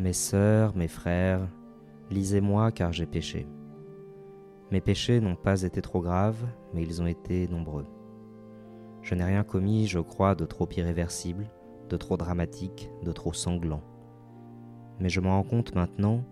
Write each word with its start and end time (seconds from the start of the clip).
Mes 0.00 0.14
sœurs, 0.14 0.74
mes 0.74 0.88
frères, 0.88 1.46
lisez-moi 2.10 2.72
car 2.72 2.90
j'ai 2.90 3.04
péché. 3.04 3.46
Mes 4.70 4.80
péchés 4.80 5.20
n'ont 5.20 5.36
pas 5.36 5.60
été 5.60 5.82
trop 5.82 6.00
graves, 6.00 6.42
mais 6.72 6.82
ils 6.82 7.02
ont 7.02 7.06
été 7.06 7.46
nombreux. 7.48 7.84
Je 9.02 9.14
n'ai 9.14 9.24
rien 9.24 9.44
commis, 9.44 9.86
je 9.86 9.98
crois, 9.98 10.34
de 10.34 10.46
trop 10.46 10.66
irréversible, 10.74 11.50
de 11.90 11.98
trop 11.98 12.16
dramatique, 12.16 12.88
de 13.02 13.12
trop 13.12 13.34
sanglant. 13.34 13.82
Mais 15.00 15.10
je 15.10 15.20
m'en 15.20 15.32
rends 15.32 15.46
compte 15.46 15.74
maintenant, 15.74 16.24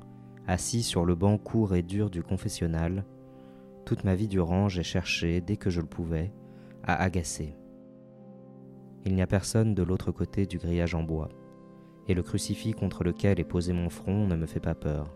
assis 0.47 0.83
sur 0.83 1.05
le 1.05 1.15
banc 1.15 1.37
court 1.37 1.75
et 1.75 1.83
dur 1.83 2.09
du 2.09 2.23
confessionnal, 2.23 3.05
toute 3.85 4.03
ma 4.03 4.15
vie 4.15 4.29
durant, 4.29 4.71
j'ai 4.71 4.83
cherché, 4.83 5.43
dès 5.43 5.59
que 5.59 5.69
je 5.69 5.83
le 5.83 5.87
pouvais, 5.87 6.33
à 6.85 7.03
agacer. 7.03 7.55
Il 9.05 9.15
n'y 9.15 9.21
a 9.21 9.27
personne 9.27 9.75
de 9.75 9.83
l'autre 9.83 10.11
côté 10.11 10.47
du 10.47 10.57
grillage 10.57 10.95
en 10.95 11.03
bois, 11.03 11.29
et 12.09 12.15
le 12.15 12.23
crucifix 12.23 12.73
contre 12.73 13.05
lequel 13.05 13.39
est 13.39 13.45
posé 13.45 13.73
mon 13.73 13.91
front 13.91 14.27
ne 14.27 14.35
me 14.35 14.47
fait 14.47 14.61
pas 14.61 14.75
peur. 14.75 15.15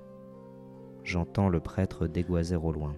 J'entends 1.03 1.49
le 1.49 1.61
prêtre 1.61 2.07
dégoiser 2.07 2.57
au 2.57 2.71
loin. 2.71 2.95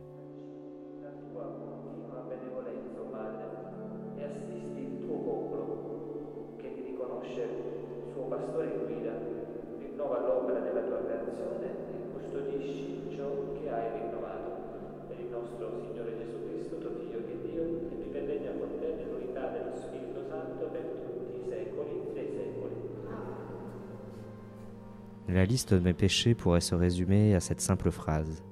La 25.34 25.44
liste 25.44 25.74
de 25.74 25.80
mes 25.80 25.94
péchés 25.94 26.36
pourrait 26.36 26.60
se 26.60 26.76
résumer 26.76 27.34
à 27.34 27.40
cette 27.40 27.60
simple 27.60 27.90
phrase. 27.90 28.44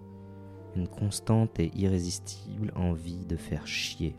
Une 0.75 0.89
constante 0.89 1.61
et 1.61 1.71
irrésistible 1.77 2.73
envie 2.75 3.25
de 3.25 3.37
faire 3.37 3.69
chier, 3.69 4.17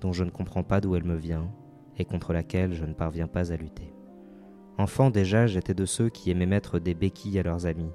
dont 0.00 0.12
je 0.12 0.24
ne 0.24 0.30
comprends 0.30 0.64
pas 0.64 0.80
d'où 0.80 0.96
elle 0.96 1.04
me 1.04 1.14
vient 1.14 1.48
et 1.98 2.04
contre 2.04 2.32
laquelle 2.32 2.72
je 2.72 2.84
ne 2.84 2.94
parviens 2.94 3.28
pas 3.28 3.52
à 3.52 3.56
lutter. 3.56 3.94
Enfant 4.76 5.10
déjà, 5.10 5.46
j'étais 5.46 5.72
de 5.72 5.84
ceux 5.84 6.08
qui 6.08 6.32
aimaient 6.32 6.46
mettre 6.46 6.80
des 6.80 6.94
béquilles 6.94 7.38
à 7.38 7.44
leurs 7.44 7.66
amis, 7.66 7.92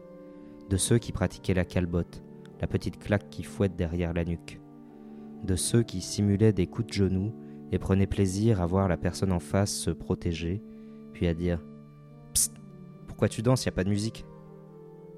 de 0.70 0.78
ceux 0.78 0.98
qui 0.98 1.12
pratiquaient 1.12 1.54
la 1.54 1.66
calbotte, 1.66 2.24
la 2.62 2.68
petite 2.68 3.00
claque 3.00 3.30
qui 3.30 3.44
fouette 3.44 3.76
derrière 3.76 4.14
la 4.14 4.24
nuque, 4.24 4.62
de 5.44 5.58
ceux 5.58 5.84
qui 5.84 6.00
simulaient 6.00 6.54
des 6.54 6.68
coups 6.68 6.88
de 6.88 6.94
genoux 6.94 7.34
et 7.74 7.80
prenaient 7.80 8.08
plaisir 8.08 8.62
à 8.62 8.66
voir 8.66 8.88
la 8.88 8.96
personne 8.96 9.34
en 9.34 9.42
face 9.42 9.74
se 9.74 9.92
protéger, 9.92 10.64
puis 11.12 11.28
à 11.28 11.34
dire 11.34 11.60
pourquoi 13.16 13.30
tu 13.30 13.42
danses, 13.42 13.64
y 13.64 13.70
a 13.70 13.72
pas 13.72 13.86
de 13.86 13.90
musique 13.90 14.26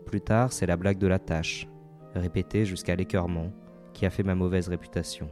Plus 0.06 0.22
tard, 0.22 0.54
c'est 0.54 0.68
la 0.68 0.78
blague 0.78 1.00
de 1.00 1.08
la 1.08 1.18
tâche, 1.18 1.68
répétée 2.14 2.64
jusqu'à 2.64 2.96
l'écœurement, 2.96 3.52
qui 3.92 4.06
a 4.06 4.12
fait 4.12 4.22
ma 4.22 4.36
mauvaise 4.36 4.68
réputation. 4.68 5.32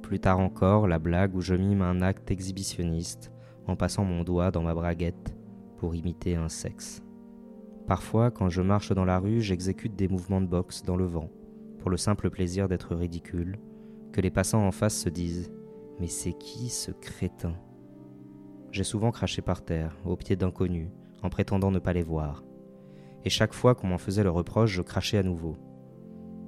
Plus 0.00 0.20
tard 0.20 0.38
encore, 0.38 0.86
la 0.86 1.00
blague 1.00 1.34
où 1.34 1.40
je 1.40 1.56
mime 1.56 1.82
un 1.82 2.00
acte 2.00 2.30
exhibitionniste 2.30 3.32
en 3.66 3.74
passant 3.74 4.04
mon 4.04 4.22
doigt 4.22 4.52
dans 4.52 4.62
ma 4.62 4.74
braguette 4.74 5.34
pour 5.76 5.96
imiter 5.96 6.36
un 6.36 6.48
sexe. 6.48 7.02
Parfois, 7.88 8.30
quand 8.30 8.48
je 8.48 8.62
marche 8.62 8.92
dans 8.92 9.04
la 9.04 9.18
rue, 9.18 9.40
j'exécute 9.40 9.96
des 9.96 10.06
mouvements 10.06 10.40
de 10.40 10.46
boxe 10.46 10.84
dans 10.84 10.96
le 10.96 11.04
vent, 11.04 11.32
pour 11.80 11.90
le 11.90 11.96
simple 11.96 12.30
plaisir 12.30 12.68
d'être 12.68 12.94
ridicule, 12.94 13.58
que 14.12 14.20
les 14.20 14.30
passants 14.30 14.64
en 14.64 14.70
face 14.70 14.96
se 14.96 15.08
disent 15.08 15.50
Mais 15.98 16.06
c'est 16.06 16.34
qui 16.34 16.68
ce 16.68 16.92
crétin? 16.92 17.56
J'ai 18.70 18.84
souvent 18.84 19.10
craché 19.10 19.42
par 19.42 19.64
terre, 19.64 19.96
au 20.04 20.14
pied 20.14 20.36
d'inconnus, 20.36 20.90
en 21.22 21.30
prétendant 21.30 21.70
ne 21.70 21.78
pas 21.78 21.92
les 21.92 22.02
voir. 22.02 22.44
Et 23.24 23.30
chaque 23.30 23.54
fois 23.54 23.74
qu'on 23.74 23.88
m'en 23.88 23.98
faisait 23.98 24.22
le 24.22 24.30
reproche, 24.30 24.70
je 24.70 24.82
crachais 24.82 25.18
à 25.18 25.22
nouveau. 25.22 25.56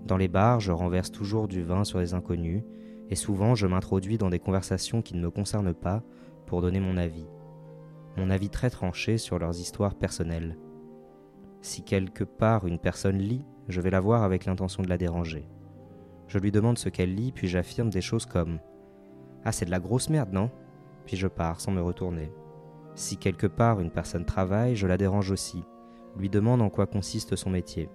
Dans 0.06 0.16
les 0.16 0.28
bars, 0.28 0.60
je 0.60 0.72
renverse 0.72 1.10
toujours 1.10 1.48
du 1.48 1.62
vin 1.62 1.84
sur 1.84 1.98
les 1.98 2.14
inconnus, 2.14 2.62
et 3.10 3.16
souvent 3.16 3.54
je 3.54 3.66
m'introduis 3.66 4.18
dans 4.18 4.30
des 4.30 4.38
conversations 4.38 5.02
qui 5.02 5.14
ne 5.14 5.20
me 5.20 5.30
concernent 5.30 5.74
pas 5.74 6.02
pour 6.46 6.62
donner 6.62 6.80
mon 6.80 6.96
avis. 6.96 7.26
Mon 8.16 8.30
avis 8.30 8.50
très 8.50 8.70
tranché 8.70 9.18
sur 9.18 9.38
leurs 9.38 9.58
histoires 9.60 9.94
personnelles. 9.94 10.58
Si 11.62 11.82
quelque 11.82 12.24
part 12.24 12.66
une 12.66 12.78
personne 12.78 13.18
lit, 13.18 13.44
je 13.68 13.80
vais 13.80 13.90
la 13.90 14.00
voir 14.00 14.22
avec 14.22 14.46
l'intention 14.46 14.82
de 14.82 14.88
la 14.88 14.98
déranger. 14.98 15.48
Je 16.26 16.38
lui 16.38 16.50
demande 16.50 16.78
ce 16.78 16.88
qu'elle 16.88 17.14
lit, 17.14 17.32
puis 17.32 17.48
j'affirme 17.48 17.90
des 17.90 18.00
choses 18.00 18.26
comme 18.26 18.58
Ah, 19.44 19.52
c'est 19.52 19.64
de 19.64 19.70
la 19.70 19.80
grosse 19.80 20.08
merde, 20.08 20.32
non? 20.32 20.50
Puis 21.04 21.16
je 21.16 21.26
pars 21.26 21.60
sans 21.60 21.72
me 21.72 21.82
retourner. 21.82 22.32
Si 22.94 23.16
quelque 23.16 23.46
part 23.46 23.80
une 23.80 23.90
personne 23.90 24.24
travaille, 24.24 24.76
je 24.76 24.86
la 24.86 24.96
dérange 24.96 25.30
aussi, 25.30 25.64
lui 26.16 26.28
demande 26.28 26.62
en 26.62 26.70
quoi 26.70 26.86
consiste 26.86 27.36
son 27.36 27.50
métier. 27.50 27.88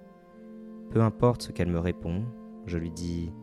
Peu 0.91 1.01
importe 1.01 1.43
ce 1.43 1.51
qu'elle 1.51 1.69
me 1.69 1.79
répond, 1.79 2.23
je 2.65 2.77
lui 2.77 2.91
dis 2.91 3.33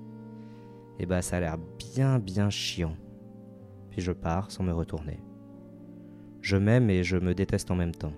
Eh 0.98 1.06
ben 1.06 1.22
ça 1.22 1.36
a 1.36 1.40
l'air 1.40 1.58
bien 1.78 2.18
bien 2.18 2.50
chiant. 2.50 2.96
Puis 3.90 4.00
je 4.00 4.12
pars 4.12 4.50
sans 4.50 4.64
me 4.64 4.72
retourner. 4.72 5.22
Je 6.40 6.56
m'aime 6.56 6.90
et 6.90 7.04
je 7.04 7.16
me 7.16 7.34
déteste 7.34 7.70
en 7.70 7.76
même 7.76 7.94
temps. 7.94 8.14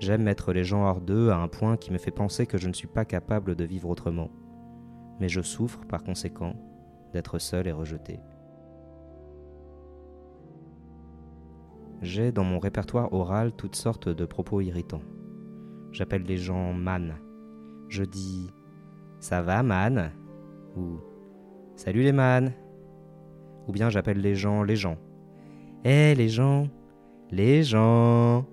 J'aime 0.00 0.22
mettre 0.22 0.52
les 0.52 0.64
gens 0.64 0.84
hors 0.84 1.00
d'eux 1.00 1.30
à 1.30 1.36
un 1.36 1.48
point 1.48 1.76
qui 1.76 1.92
me 1.92 1.98
fait 1.98 2.10
penser 2.10 2.46
que 2.46 2.58
je 2.58 2.68
ne 2.68 2.72
suis 2.72 2.88
pas 2.88 3.04
capable 3.04 3.54
de 3.54 3.64
vivre 3.64 3.88
autrement. 3.88 4.30
Mais 5.20 5.28
je 5.28 5.40
souffre 5.40 5.80
par 5.86 6.02
conséquent 6.02 6.54
d'être 7.12 7.38
seul 7.38 7.66
et 7.66 7.72
rejeté. 7.72 8.20
J'ai 12.02 12.32
dans 12.32 12.44
mon 12.44 12.58
répertoire 12.58 13.12
oral 13.12 13.52
toutes 13.52 13.76
sortes 13.76 14.08
de 14.08 14.24
propos 14.26 14.60
irritants. 14.60 15.02
J'appelle 15.92 16.24
les 16.24 16.36
gens 16.36 16.72
man. 16.72 17.14
Je 17.88 18.04
dis 18.04 18.50
Ça 19.20 19.42
va 19.42 19.62
man? 19.62 20.10
Ou 20.76 20.98
Salut 21.76 22.02
les 22.02 22.12
man? 22.12 22.52
Ou 23.66 23.72
bien 23.72 23.90
j'appelle 23.90 24.20
les 24.20 24.34
gens 24.34 24.62
les 24.62 24.76
gens. 24.76 24.98
Eh 25.84 26.14
les 26.14 26.28
gens 26.28 26.68
Les 27.30 27.62
gens 27.62 28.44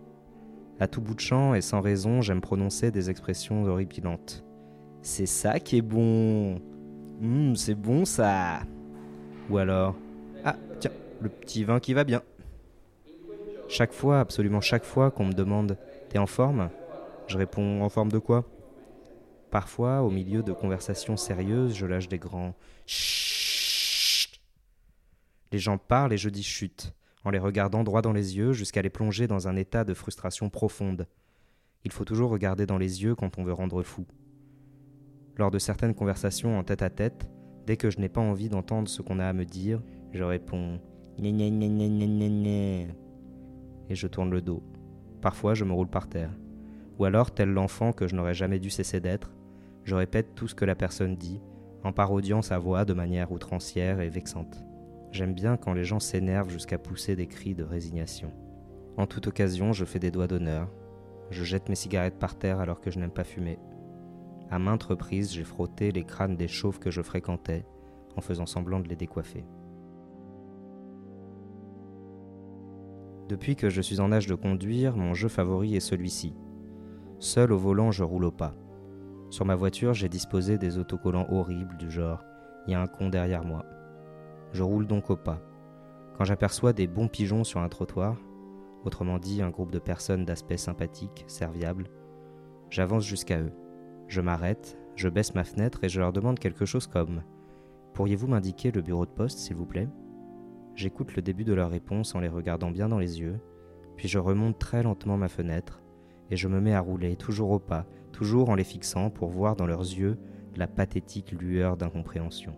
À 0.79 0.87
tout 0.87 1.01
bout 1.01 1.15
de 1.15 1.19
champ 1.19 1.53
et 1.53 1.61
sans 1.61 1.81
raison, 1.81 2.21
j'aime 2.21 2.41
prononcer 2.41 2.91
des 2.91 3.09
expressions 3.09 3.65
horripilantes. 3.65 4.45
C'est 5.01 5.25
ça 5.25 5.59
qui 5.59 5.77
est 5.77 5.81
bon. 5.81 6.61
Hum, 7.21 7.55
c'est 7.55 7.75
bon 7.75 8.05
ça. 8.05 8.59
Ou 9.49 9.57
alors 9.57 9.95
Ah, 10.45 10.55
tiens, 10.79 10.91
le 11.21 11.29
petit 11.29 11.63
vin 11.63 11.79
qui 11.79 11.93
va 11.93 12.03
bien. 12.03 12.21
Chaque 13.71 13.93
fois, 13.93 14.19
absolument 14.19 14.59
chaque 14.59 14.83
fois 14.83 15.11
qu'on 15.11 15.23
me 15.23 15.31
demande 15.31 15.77
T'es 16.09 16.17
en 16.17 16.27
forme? 16.27 16.69
Je 17.27 17.37
réponds 17.37 17.81
En 17.81 17.87
forme 17.87 18.11
de 18.11 18.17
quoi? 18.17 18.43
Parfois, 19.49 20.01
au 20.01 20.09
milieu 20.09 20.43
de 20.43 20.51
conversations 20.51 21.15
sérieuses, 21.15 21.73
je 21.73 21.85
lâche 21.85 22.09
des 22.09 22.19
grands 22.19 22.53
Chut 22.85 24.41
Les 25.53 25.59
gens 25.59 25.77
parlent 25.77 26.11
et 26.11 26.17
je 26.17 26.27
dis 26.27 26.43
chut, 26.43 26.91
en 27.23 27.29
les 27.29 27.39
regardant 27.39 27.85
droit 27.85 28.01
dans 28.01 28.11
les 28.11 28.35
yeux 28.35 28.51
jusqu'à 28.51 28.81
les 28.81 28.89
plonger 28.89 29.27
dans 29.27 29.47
un 29.47 29.55
état 29.55 29.85
de 29.85 29.93
frustration 29.93 30.49
profonde. 30.49 31.07
Il 31.85 31.93
faut 31.93 32.03
toujours 32.03 32.29
regarder 32.29 32.65
dans 32.65 32.77
les 32.77 33.03
yeux 33.03 33.15
quand 33.15 33.37
on 33.37 33.45
veut 33.45 33.53
rendre 33.53 33.83
fou. 33.83 34.05
Lors 35.37 35.49
de 35.49 35.59
certaines 35.59 35.95
conversations 35.95 36.59
en 36.59 36.65
tête 36.65 36.81
à 36.81 36.89
tête, 36.89 37.29
dès 37.65 37.77
que 37.77 37.89
je 37.89 37.99
n'ai 37.99 38.09
pas 38.09 38.19
envie 38.19 38.49
d'entendre 38.49 38.89
ce 38.89 39.01
qu'on 39.01 39.19
a 39.19 39.25
à 39.25 39.31
me 39.31 39.45
dire, 39.45 39.81
je 40.11 40.25
réponds 40.25 40.81
et 43.91 43.95
je 43.95 44.07
tourne 44.07 44.31
le 44.31 44.41
dos. 44.41 44.63
Parfois, 45.21 45.53
je 45.53 45.65
me 45.65 45.73
roule 45.73 45.89
par 45.89 46.07
terre. 46.07 46.31
Ou 46.97 47.05
alors, 47.05 47.31
tel 47.31 47.49
l'enfant 47.49 47.91
que 47.91 48.07
je 48.07 48.15
n'aurais 48.15 48.33
jamais 48.33 48.59
dû 48.59 48.69
cesser 48.69 48.99
d'être, 48.99 49.35
je 49.83 49.95
répète 49.95 50.33
tout 50.33 50.47
ce 50.47 50.55
que 50.55 50.65
la 50.65 50.75
personne 50.75 51.15
dit, 51.15 51.41
en 51.83 51.91
parodiant 51.91 52.41
sa 52.41 52.57
voix 52.57 52.85
de 52.85 52.93
manière 52.93 53.31
outrancière 53.31 53.99
et 53.99 54.09
vexante. 54.09 54.63
J'aime 55.11 55.33
bien 55.33 55.57
quand 55.57 55.73
les 55.73 55.83
gens 55.83 55.99
s'énervent 55.99 56.49
jusqu'à 56.49 56.77
pousser 56.77 57.15
des 57.15 57.27
cris 57.27 57.53
de 57.53 57.63
résignation. 57.63 58.31
En 58.97 59.07
toute 59.07 59.27
occasion, 59.27 59.73
je 59.73 59.83
fais 59.83 59.99
des 59.99 60.11
doigts 60.11 60.27
d'honneur. 60.27 60.69
Je 61.31 61.43
jette 61.43 61.69
mes 61.69 61.75
cigarettes 61.75 62.19
par 62.19 62.37
terre 62.37 62.59
alors 62.59 62.79
que 62.79 62.91
je 62.91 62.99
n'aime 62.99 63.11
pas 63.11 63.23
fumer. 63.23 63.59
À 64.49 64.59
maintes 64.59 64.83
reprises, 64.83 65.33
j'ai 65.33 65.43
frotté 65.43 65.91
les 65.91 66.03
crânes 66.05 66.37
des 66.37 66.47
chauves 66.47 66.79
que 66.79 66.91
je 66.91 67.01
fréquentais 67.01 67.65
en 68.15 68.21
faisant 68.21 68.45
semblant 68.45 68.79
de 68.79 68.87
les 68.87 68.95
décoiffer. 68.95 69.45
Depuis 73.31 73.55
que 73.55 73.69
je 73.69 73.79
suis 73.79 74.01
en 74.01 74.11
âge 74.11 74.27
de 74.27 74.35
conduire, 74.35 74.97
mon 74.97 75.13
jeu 75.13 75.29
favori 75.29 75.77
est 75.77 75.79
celui-ci. 75.79 76.35
Seul 77.19 77.53
au 77.53 77.57
volant, 77.57 77.89
je 77.89 78.03
roule 78.03 78.25
au 78.25 78.31
pas. 78.31 78.53
Sur 79.29 79.45
ma 79.45 79.55
voiture, 79.55 79.93
j'ai 79.93 80.09
disposé 80.09 80.57
des 80.57 80.77
autocollants 80.77 81.31
horribles 81.31 81.77
du 81.77 81.89
genre 81.89 82.25
Il 82.67 82.71
y 82.71 82.73
a 82.73 82.81
un 82.81 82.87
con 82.87 83.07
derrière 83.07 83.45
moi. 83.45 83.65
Je 84.51 84.63
roule 84.63 84.85
donc 84.85 85.09
au 85.09 85.15
pas. 85.15 85.39
Quand 86.17 86.25
j'aperçois 86.25 86.73
des 86.73 86.87
bons 86.87 87.07
pigeons 87.07 87.45
sur 87.45 87.61
un 87.61 87.69
trottoir, 87.69 88.17
autrement 88.83 89.17
dit 89.17 89.41
un 89.41 89.49
groupe 89.49 89.71
de 89.71 89.79
personnes 89.79 90.25
d'aspect 90.25 90.57
sympathique, 90.57 91.23
serviable, 91.27 91.87
j'avance 92.69 93.05
jusqu'à 93.05 93.39
eux. 93.39 93.53
Je 94.09 94.19
m'arrête, 94.19 94.77
je 94.97 95.07
baisse 95.07 95.35
ma 95.35 95.45
fenêtre 95.45 95.85
et 95.85 95.89
je 95.89 96.01
leur 96.01 96.11
demande 96.11 96.37
quelque 96.37 96.65
chose 96.65 96.85
comme 96.85 97.23
Pourriez-vous 97.93 98.27
m'indiquer 98.27 98.71
le 98.71 98.81
bureau 98.81 99.05
de 99.05 99.11
poste, 99.11 99.39
s'il 99.39 99.55
vous 99.55 99.65
plaît? 99.65 99.87
J'écoute 100.75 101.15
le 101.15 101.21
début 101.21 101.43
de 101.43 101.53
leur 101.53 101.69
réponse 101.69 102.15
en 102.15 102.19
les 102.19 102.27
regardant 102.27 102.71
bien 102.71 102.89
dans 102.89 102.99
les 102.99 103.19
yeux, 103.19 103.39
puis 103.97 104.07
je 104.07 104.19
remonte 104.19 104.57
très 104.57 104.83
lentement 104.83 105.17
ma 105.17 105.27
fenêtre 105.27 105.81
et 106.29 106.37
je 106.37 106.47
me 106.47 106.61
mets 106.61 106.73
à 106.73 106.79
rouler, 106.79 107.15
toujours 107.17 107.51
au 107.51 107.59
pas, 107.59 107.85
toujours 108.11 108.49
en 108.49 108.55
les 108.55 108.63
fixant 108.63 109.09
pour 109.09 109.29
voir 109.29 109.55
dans 109.55 109.67
leurs 109.67 109.81
yeux 109.81 110.17
la 110.55 110.67
pathétique 110.67 111.33
lueur 111.33 111.77
d'incompréhension. 111.77 112.55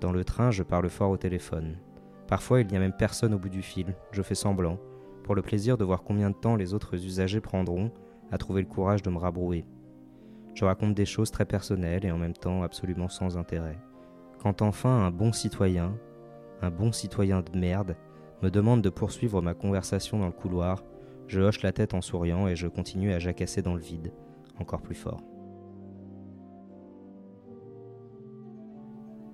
Dans 0.00 0.12
le 0.12 0.24
train, 0.24 0.50
je 0.50 0.64
parle 0.64 0.88
fort 0.90 1.10
au 1.10 1.16
téléphone. 1.16 1.78
Parfois, 2.26 2.60
il 2.60 2.66
n'y 2.66 2.76
a 2.76 2.80
même 2.80 2.92
personne 2.92 3.34
au 3.34 3.38
bout 3.38 3.48
du 3.48 3.62
fil, 3.62 3.94
je 4.10 4.22
fais 4.22 4.34
semblant, 4.34 4.78
pour 5.22 5.36
le 5.36 5.42
plaisir 5.42 5.78
de 5.78 5.84
voir 5.84 6.02
combien 6.02 6.30
de 6.30 6.34
temps 6.34 6.56
les 6.56 6.74
autres 6.74 6.94
usagers 6.94 7.40
prendront 7.40 7.92
à 8.32 8.38
trouver 8.38 8.62
le 8.62 8.68
courage 8.68 9.02
de 9.02 9.10
me 9.10 9.18
rabrouer. 9.18 9.64
Je 10.54 10.64
raconte 10.64 10.94
des 10.94 11.06
choses 11.06 11.30
très 11.30 11.44
personnelles 11.44 12.04
et 12.04 12.10
en 12.10 12.18
même 12.18 12.32
temps 12.32 12.62
absolument 12.62 13.08
sans 13.08 13.36
intérêt. 13.38 13.78
Quand 14.42 14.60
enfin 14.60 15.06
un 15.06 15.12
bon 15.12 15.32
citoyen, 15.32 15.96
un 16.62 16.70
bon 16.70 16.90
citoyen 16.90 17.42
de 17.42 17.56
merde, 17.56 17.96
me 18.42 18.50
demande 18.50 18.82
de 18.82 18.90
poursuivre 18.90 19.40
ma 19.40 19.54
conversation 19.54 20.18
dans 20.18 20.26
le 20.26 20.32
couloir, 20.32 20.82
je 21.28 21.40
hoche 21.40 21.62
la 21.62 21.70
tête 21.70 21.94
en 21.94 22.00
souriant 22.00 22.48
et 22.48 22.56
je 22.56 22.66
continue 22.66 23.12
à 23.12 23.20
jacasser 23.20 23.62
dans 23.62 23.74
le 23.74 23.80
vide, 23.80 24.12
encore 24.58 24.82
plus 24.82 24.96
fort. 24.96 25.22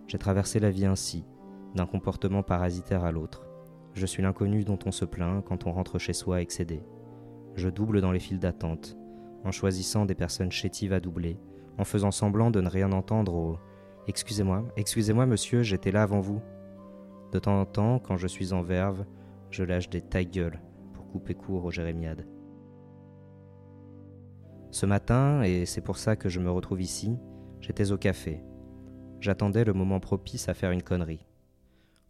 J'ai 0.08 0.18
traversé 0.18 0.60
la 0.60 0.70
vie 0.70 0.84
ainsi, 0.84 1.24
d'un 1.74 1.86
comportement 1.86 2.42
parasitaire 2.42 3.04
à 3.04 3.10
l'autre. 3.10 3.46
Je 3.94 4.04
suis 4.04 4.22
l'inconnu 4.22 4.62
dont 4.64 4.78
on 4.84 4.92
se 4.92 5.06
plaint 5.06 5.42
quand 5.42 5.66
on 5.66 5.72
rentre 5.72 5.98
chez 5.98 6.12
soi 6.12 6.42
excédé. 6.42 6.82
Je 7.54 7.70
double 7.70 8.02
dans 8.02 8.12
les 8.12 8.20
files 8.20 8.40
d'attente, 8.40 8.98
en 9.42 9.52
choisissant 9.52 10.04
des 10.04 10.14
personnes 10.14 10.52
chétives 10.52 10.92
à 10.92 11.00
doubler, 11.00 11.40
en 11.78 11.84
faisant 11.84 12.10
semblant 12.10 12.50
de 12.50 12.60
ne 12.60 12.68
rien 12.68 12.92
entendre 12.92 13.34
au 13.34 13.58
Excusez-moi, 14.08 14.64
excusez-moi 14.76 15.26
monsieur, 15.26 15.62
j'étais 15.62 15.92
là 15.92 16.02
avant 16.02 16.20
vous. 16.20 16.40
De 17.30 17.38
temps 17.38 17.60
en 17.60 17.66
temps, 17.66 17.98
quand 17.98 18.16
je 18.16 18.26
suis 18.26 18.54
en 18.54 18.62
verve, 18.62 19.04
je 19.50 19.64
lâche 19.64 19.90
des 19.90 20.00
taille 20.00 20.26
gueule 20.26 20.62
pour 20.94 21.06
couper 21.08 21.34
court 21.34 21.66
aux 21.66 21.70
jérémiades. 21.70 22.26
Ce 24.70 24.86
matin, 24.86 25.42
et 25.42 25.66
c'est 25.66 25.82
pour 25.82 25.98
ça 25.98 26.16
que 26.16 26.30
je 26.30 26.40
me 26.40 26.50
retrouve 26.50 26.80
ici, 26.80 27.18
j'étais 27.60 27.92
au 27.92 27.98
café. 27.98 28.42
J'attendais 29.20 29.64
le 29.64 29.74
moment 29.74 30.00
propice 30.00 30.48
à 30.48 30.54
faire 30.54 30.70
une 30.70 30.82
connerie. 30.82 31.26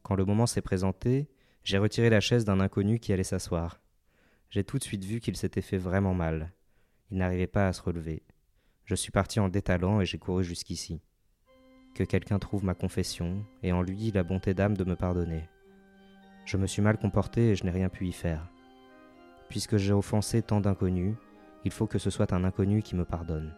Quand 0.04 0.14
le 0.14 0.24
moment 0.24 0.46
s'est 0.46 0.62
présenté, 0.62 1.28
j'ai 1.64 1.78
retiré 1.78 2.10
la 2.10 2.20
chaise 2.20 2.44
d'un 2.44 2.60
inconnu 2.60 3.00
qui 3.00 3.12
allait 3.12 3.24
s'asseoir. 3.24 3.80
J'ai 4.50 4.62
tout 4.62 4.78
de 4.78 4.84
suite 4.84 5.04
vu 5.04 5.18
qu'il 5.18 5.36
s'était 5.36 5.62
fait 5.62 5.78
vraiment 5.78 6.14
mal. 6.14 6.52
Il 7.10 7.18
n'arrivait 7.18 7.48
pas 7.48 7.66
à 7.66 7.72
se 7.72 7.82
relever. 7.82 8.22
Je 8.84 8.94
suis 8.94 9.10
parti 9.10 9.40
en 9.40 9.48
détalant 9.48 10.00
et 10.00 10.06
j'ai 10.06 10.18
couru 10.18 10.44
jusqu'ici. 10.44 11.02
Que 11.98 12.04
quelqu'un 12.04 12.38
trouve 12.38 12.64
ma 12.64 12.74
confession, 12.74 13.44
et 13.64 13.72
en 13.72 13.82
lui 13.82 14.12
la 14.12 14.22
bonté 14.22 14.54
d'âme 14.54 14.76
de 14.76 14.84
me 14.84 14.94
pardonner. 14.94 15.48
Je 16.44 16.56
me 16.56 16.68
suis 16.68 16.80
mal 16.80 16.96
comporté 16.96 17.50
et 17.50 17.56
je 17.56 17.64
n'ai 17.64 17.72
rien 17.72 17.88
pu 17.88 18.06
y 18.06 18.12
faire. 18.12 18.48
Puisque 19.48 19.78
j'ai 19.78 19.92
offensé 19.92 20.40
tant 20.40 20.60
d'inconnus, 20.60 21.16
il 21.64 21.72
faut 21.72 21.88
que 21.88 21.98
ce 21.98 22.10
soit 22.10 22.32
un 22.32 22.44
inconnu 22.44 22.82
qui 22.82 22.94
me 22.94 23.04
pardonne. 23.04 23.52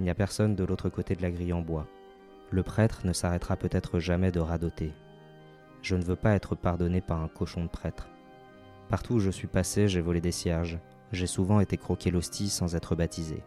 Il 0.00 0.02
n'y 0.02 0.10
a 0.10 0.16
personne 0.16 0.56
de 0.56 0.64
l'autre 0.64 0.88
côté 0.88 1.14
de 1.14 1.22
la 1.22 1.30
grille 1.30 1.52
en 1.52 1.60
bois. 1.60 1.86
Le 2.50 2.64
prêtre 2.64 3.06
ne 3.06 3.12
s'arrêtera 3.12 3.54
peut-être 3.54 4.00
jamais 4.00 4.32
de 4.32 4.40
radoter. 4.40 4.92
Je 5.80 5.94
ne 5.94 6.02
veux 6.02 6.16
pas 6.16 6.34
être 6.34 6.56
pardonné 6.56 7.00
par 7.00 7.22
un 7.22 7.28
cochon 7.28 7.62
de 7.62 7.70
prêtre. 7.70 8.08
Partout 8.88 9.14
où 9.14 9.20
je 9.20 9.30
suis 9.30 9.46
passé, 9.46 9.86
j'ai 9.86 10.00
volé 10.00 10.20
des 10.20 10.32
cierges, 10.32 10.80
j'ai 11.12 11.28
souvent 11.28 11.60
été 11.60 11.76
croqué 11.76 12.10
l'hostie 12.10 12.48
sans 12.48 12.74
être 12.74 12.96
baptisé. 12.96 13.44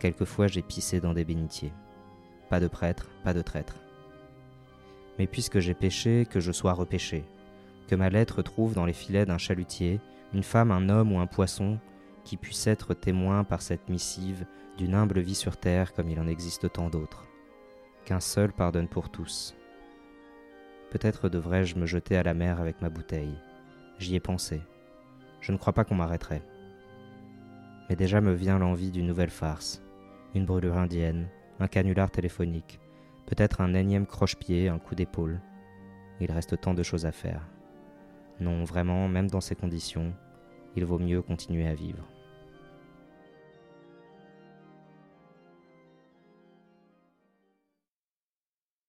Quelquefois 0.00 0.48
j'ai 0.48 0.62
pissé 0.62 0.98
dans 0.98 1.14
des 1.14 1.24
bénitiers. 1.24 1.72
Pas 2.48 2.60
de 2.60 2.68
prêtre, 2.68 3.08
pas 3.24 3.34
de 3.34 3.42
traître. 3.42 3.76
Mais 5.18 5.26
puisque 5.26 5.58
j'ai 5.58 5.74
péché, 5.74 6.26
que 6.28 6.40
je 6.40 6.52
sois 6.52 6.72
repêché, 6.72 7.24
que 7.88 7.94
ma 7.94 8.10
lettre 8.10 8.42
trouve 8.42 8.74
dans 8.74 8.86
les 8.86 8.92
filets 8.92 9.26
d'un 9.26 9.38
chalutier 9.38 10.00
une 10.34 10.42
femme, 10.42 10.70
un 10.70 10.88
homme 10.88 11.12
ou 11.12 11.18
un 11.18 11.26
poisson 11.26 11.78
qui 12.24 12.36
puisse 12.36 12.66
être 12.66 12.94
témoin 12.94 13.44
par 13.44 13.62
cette 13.62 13.88
missive 13.88 14.44
d'une 14.76 14.94
humble 14.94 15.20
vie 15.20 15.34
sur 15.34 15.56
terre 15.56 15.92
comme 15.92 16.08
il 16.08 16.20
en 16.20 16.28
existe 16.28 16.72
tant 16.72 16.90
d'autres. 16.90 17.24
Qu'un 18.04 18.20
seul 18.20 18.52
pardonne 18.52 18.88
pour 18.88 19.10
tous. 19.10 19.54
Peut-être 20.90 21.28
devrais-je 21.28 21.76
me 21.76 21.86
jeter 21.86 22.16
à 22.16 22.22
la 22.22 22.34
mer 22.34 22.60
avec 22.60 22.80
ma 22.80 22.88
bouteille. 22.88 23.38
J'y 23.98 24.14
ai 24.14 24.20
pensé. 24.20 24.60
Je 25.40 25.52
ne 25.52 25.58
crois 25.58 25.72
pas 25.72 25.84
qu'on 25.84 25.96
m'arrêterait 25.96 26.42
mais 27.88 27.96
déjà 27.96 28.20
me 28.20 28.32
vient 28.32 28.58
l'envie 28.58 28.90
d'une 28.90 29.06
nouvelle 29.06 29.30
farce, 29.30 29.82
une 30.34 30.44
brûlure 30.44 30.76
indienne, 30.76 31.28
un 31.60 31.68
canular 31.68 32.10
téléphonique, 32.10 32.80
peut-être 33.26 33.60
un 33.60 33.74
énième 33.74 34.06
croche-pied, 34.06 34.68
un 34.68 34.78
coup 34.78 34.94
d'épaule. 34.94 35.40
Il 36.20 36.30
reste 36.32 36.60
tant 36.60 36.74
de 36.74 36.82
choses 36.82 37.06
à 37.06 37.12
faire. 37.12 37.46
Non, 38.40 38.64
vraiment, 38.64 39.08
même 39.08 39.28
dans 39.28 39.40
ces 39.40 39.54
conditions, 39.54 40.12
il 40.76 40.84
vaut 40.84 40.98
mieux 40.98 41.22
continuer 41.22 41.66
à 41.66 41.74
vivre. 41.74 42.06